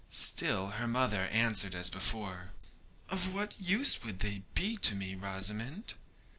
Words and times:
Still 0.09 0.69
her 0.81 0.87
mother 0.87 1.25
answered 1.27 1.75
as 1.75 1.87
before: 1.91 2.53
'Of 3.11 3.31
what 3.35 3.53
use 3.61 4.01
would 4.03 4.17
they 4.21 4.41
be 4.55 4.75
to 4.77 4.95
me, 4.95 5.13
Rosamond?' 5.13 5.93